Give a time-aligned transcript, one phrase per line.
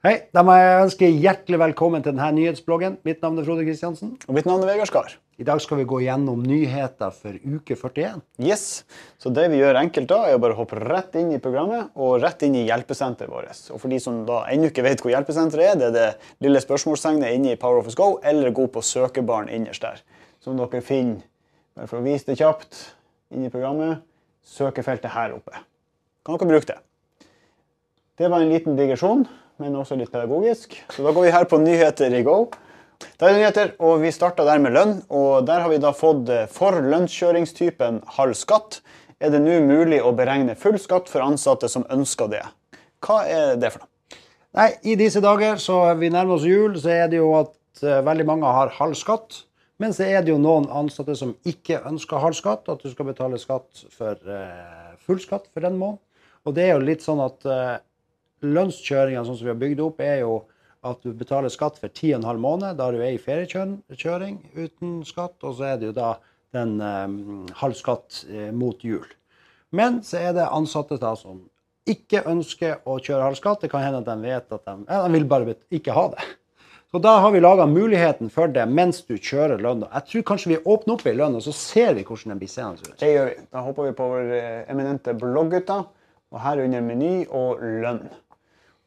[0.00, 2.94] Hei, da må jeg ønske hjertelig velkommen til denne nyhetsbloggen.
[3.04, 4.14] Mitt navn er Frode Kristiansen.
[4.24, 5.16] Og mitt navn er Vegard Skar.
[5.36, 8.22] I dag skal vi gå gjennom nyheter for uke 41.
[8.40, 8.62] Yes,
[9.20, 12.14] så det vi gjør enkelt da, er å bare hoppe rett inn i programmet og
[12.22, 13.60] rett inn i hjelpesenteret vårt.
[13.74, 16.62] Og for de som da ennå ikke vet hvor hjelpesenteret er, det er det lille
[16.64, 20.00] spørsmålstegnet inne i Power Office Go, eller gå på søkebaren innerst der.
[20.40, 21.20] Som dere finner,
[21.76, 22.86] bare for å vise det kjapt,
[23.36, 24.00] inn i programmet,
[24.48, 25.60] søkefeltet her oppe.
[26.24, 26.80] Kan dere bruke det?
[28.16, 29.28] Det var en liten digresjon,
[29.60, 30.74] men også litt pedagogisk.
[30.90, 32.46] Så da går vi her på nyheter i Go.
[33.20, 35.02] Der er nyheter, og Vi starta der med lønn.
[35.08, 38.80] og Der har vi da fått eh, for lønnskjøringstypen halv skatt
[39.20, 42.42] er det nå mulig å beregne full skatt for ansatte som ønsker det.
[43.04, 43.88] Hva er det for noe?
[44.56, 47.52] Nei, I disse dager, så vi nærmer oss jul, så er det jo at
[47.84, 49.44] uh, veldig mange har halv skatt.
[49.80, 53.12] Men så er det jo noen ansatte som ikke ønsker halv skatt, at du skal
[53.12, 56.02] betale skatt for uh, full skatt for den måneden.
[56.48, 57.44] Og det er jo litt sånn at
[58.44, 60.40] lønnskjøringa sånn som vi har bygd opp, er jo
[60.86, 62.78] at du betaler skatt for 10,5 måned.
[62.78, 66.14] Da er du i feriekjøring uten skatt, og så er det jo da
[66.56, 69.06] den um, halv skatt eh, mot jul.
[69.76, 71.44] Men så er det ansatte da som
[71.90, 73.62] ikke ønsker å kjøre halv skatt.
[73.62, 76.26] Det kan hende at de vet at de, ja, de vil bare ikke ha det.
[76.90, 79.86] Så Da har vi laga muligheten for det mens du kjører lønna.
[79.94, 82.50] Jeg tror kanskje vi åpner opp i lønn, og så ser vi hvordan den blir
[82.50, 82.96] seende ut.
[82.98, 83.36] Det gjør vi.
[83.52, 84.32] Da hopper vi på vår
[84.72, 85.84] eminente blogggutter,
[86.34, 88.02] og her under meny og lønn.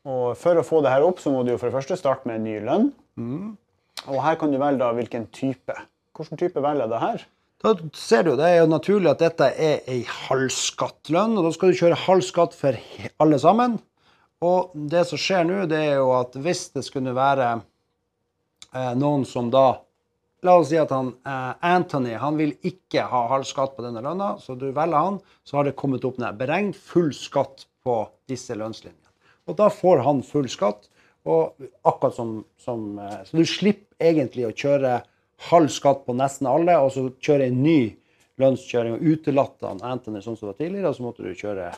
[0.04, 2.28] Og For å få det her opp, så må du jo for det første starte
[2.28, 2.90] med en ny lønn.
[3.16, 3.54] Mm.
[4.09, 5.76] Og her kan du velge da hvilken type.
[6.18, 7.23] Hvilken type velger du her?
[7.64, 11.72] Da ser du, Det er jo naturlig at dette er ei halvskattlønn, og da skal
[11.72, 12.76] du kjøre halv skatt for
[13.24, 13.78] alle sammen.
[14.44, 19.24] Og det som skjer nå, det er jo at hvis det skulle være eh, noen
[19.30, 19.68] som da
[20.44, 24.02] La oss si at han, eh, Anthony han vil ikke ha halv skatt på denne
[24.04, 26.36] lønna, så du velger han, så har det kommet opp ned.
[26.36, 29.03] Beregn full skatt på disse lønnslinjene.
[29.50, 30.90] Og da får han full skatt.
[31.30, 31.56] Og
[31.88, 35.02] akkurat som, som, eh, Så du slipper egentlig å kjøre
[35.50, 37.96] halv skatt på nesten alle, og så kjøre en ny
[38.42, 41.70] lønnskjøring og utelatt han Anthony sånn som det var tidligere, og så måtte du kjøre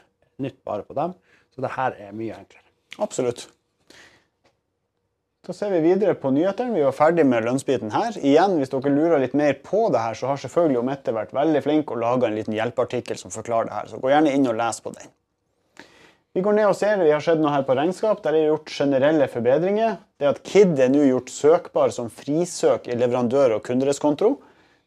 [0.41, 1.13] nytt bare på dem.
[1.53, 2.65] Så det her er mye enklere.
[3.01, 3.47] Absolutt.
[5.45, 6.73] Da ser vi videre på nyhetene.
[6.73, 8.15] Vi var ferdig med lønnsbiten her.
[8.17, 11.61] Igjen, Hvis dere lurer litt mer på det her, så har selvfølgelig Mette vært veldig
[11.61, 13.91] flink og laga en liten hjelpeartikkel som forklarer det her.
[13.91, 15.13] Så gå gjerne inn og les på den.
[16.35, 18.19] Vi går ned og ser, vi har sett noe her på regnskap.
[18.25, 19.93] Der er gjort generelle forbedringer.
[20.19, 24.33] Det at KID er nå gjort søkbar som frisøk i leverandør- og kundereskonto.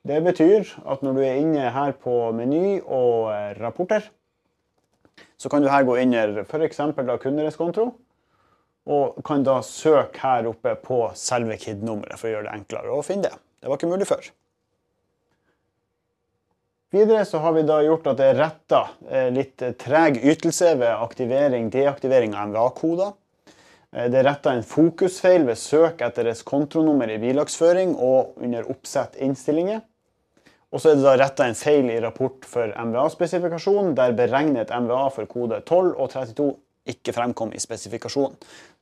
[0.05, 4.05] Det betyr at når du er inne her på meny og eh, rapporter,
[5.41, 6.05] så kan du her gå i
[6.45, 6.83] f.eks.
[7.25, 7.87] kundereskonto,
[8.87, 13.03] og kan da søke her oppe på selve KID-nummeret for å gjøre det enklere å
[13.03, 13.41] finne det.
[13.63, 14.29] Det var ikke mulig før.
[16.91, 18.79] Videre så har vi da gjort at det er retta
[19.11, 23.11] eh, litt treg ytelse ved aktivering, deaktivering av MVA-koder.
[23.93, 28.71] Eh, det er retta en fokusfeil ved søk etter et kontronummer i bilagsføring og under
[28.73, 29.83] oppsett innstillinger.
[30.73, 35.05] Og så er det da retta en feil i rapport for MVA-spesifikasjon, der beregnet MVA
[35.13, 36.49] for kode 12 og 32
[36.89, 38.37] ikke fremkom i spesifikasjonen.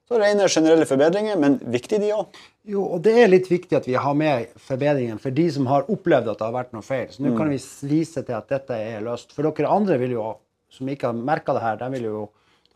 [0.07, 2.37] Så rene generelle forbedringer, men viktig de òg.
[2.71, 5.89] Jo, og det er litt viktig at vi har med forbedringen for de som har
[5.91, 7.09] opplevd at det har vært noe feil.
[7.11, 7.39] Så nå mm.
[7.41, 7.59] kan vi
[7.91, 9.35] vise til at dette er løst.
[9.35, 10.29] For dere andre vil jo,
[10.71, 12.23] som ikke har merka det her, de vil jo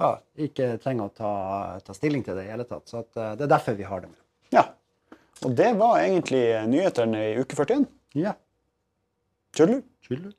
[0.01, 0.11] ja,
[0.43, 1.33] ikke trenge å ta,
[1.87, 2.89] ta, stilling til det i hele tatt.
[2.91, 4.21] Så at, uh, det er derfor vi har det med.
[4.57, 4.67] Ja.
[5.47, 7.87] Og det var egentlig nyhetene i uke 41.
[8.19, 8.35] Ja.
[9.55, 9.85] Tjudelu.
[10.07, 10.35] Tjudelu.